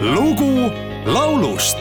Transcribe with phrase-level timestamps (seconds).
[0.00, 0.70] lugu
[1.06, 1.78] laulust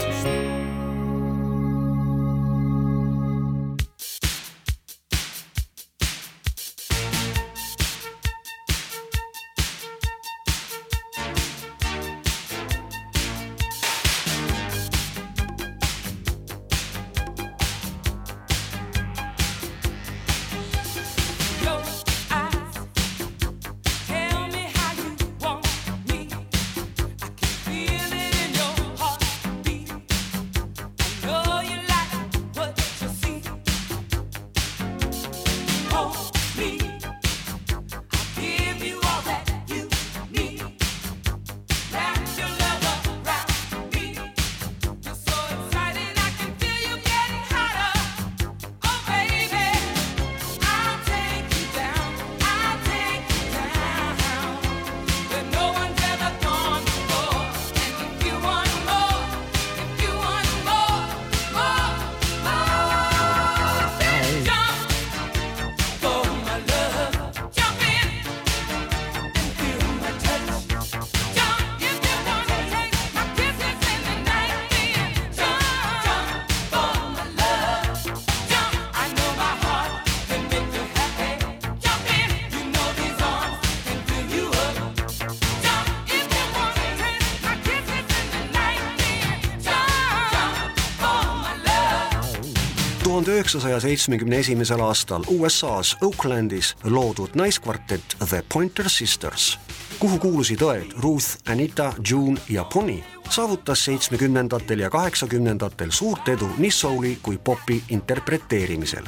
[93.07, 99.59] tuhande üheksasaja seitsmekümne esimesel aastal USA-s Oaklandis loodud naiskvartett The Pointer Sisters,
[99.99, 106.71] kuhu kuulusid õed Ruth, Anita, June ja Bonnie, saavutas seitsmekümnendatel ja kaheksakümnendatel suurt edu nii
[106.71, 109.07] souli kui popi interpreteerimisel.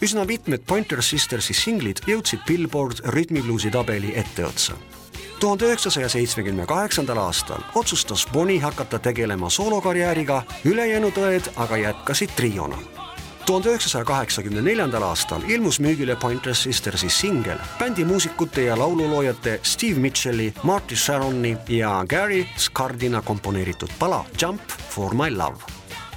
[0.00, 4.80] üsna mitmed Pointer Sistersi singlid jõudsid Billboard rütmibluusi tabeli etteotsa
[5.40, 12.95] tuhande üheksasaja seitsmekümne kaheksandal aastal otsustas Bonnie hakata tegelema soolokarjääriga, ülejäänud õed aga jätkasid triona.
[13.46, 20.00] Tuhande üheksasaja kaheksakümne neljandal aastal ilmus müügile Pointer Sistersi singel bändi muusikute ja laululoojate Steve
[20.00, 25.62] Mitchell'i, Marty Sharoni ja Gary Scardina komponeeritud pala Jump for my love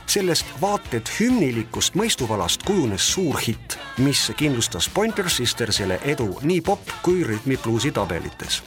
[0.10, 6.82] sellest vaat et hümnilikust mõistupalast kujunes suur hitt, mis kindlustas Pointer Sistersile edu nii pop
[7.06, 8.64] kui rütmipluusi tabelites.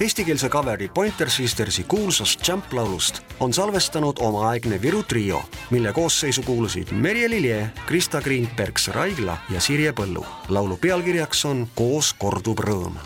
[0.00, 6.90] Eestikeelse kaveri Pointer Sistersi kuulsast Jump laulust on salvestanud omaaegne Viru trio, mille koosseisu kuulusid
[6.90, 10.26] Merje Lilje, Krista Greenbergs-Raigla ja Sirje Põllu.
[10.48, 12.98] laulu pealkirjaks on Koos kordub rõõm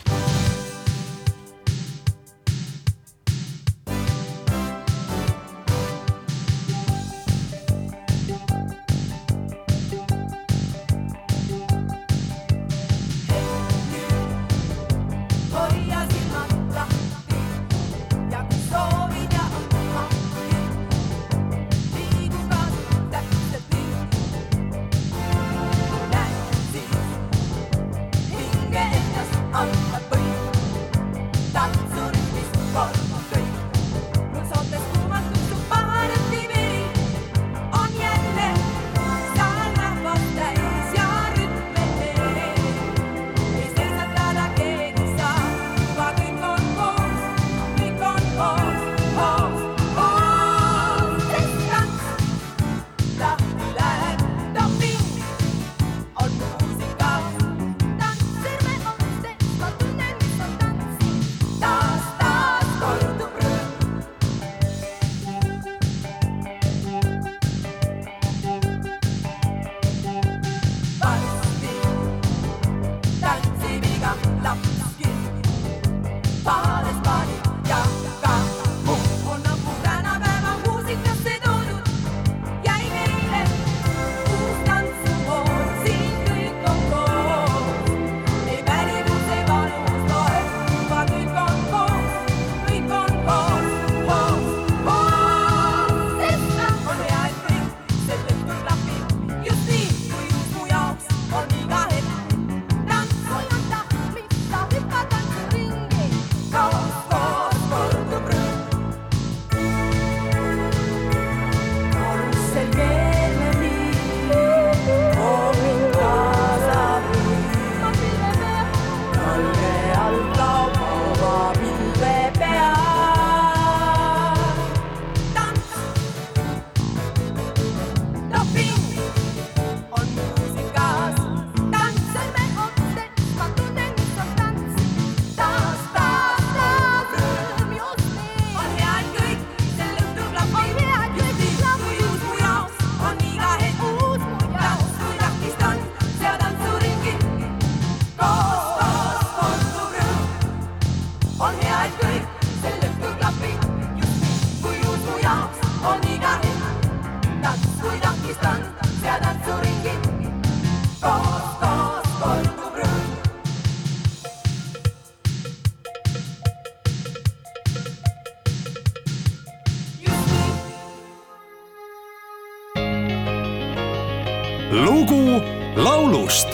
[174.73, 175.41] lugu
[175.77, 176.49] laulust